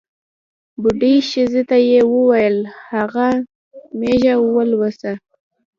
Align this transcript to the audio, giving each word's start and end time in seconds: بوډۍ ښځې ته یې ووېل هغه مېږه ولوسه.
بوډۍ 0.81 1.15
ښځې 1.29 1.61
ته 1.69 1.77
یې 1.89 2.01
ووېل 2.13 2.57
هغه 2.91 3.27
مېږه 3.99 4.35
ولوسه. 4.55 5.11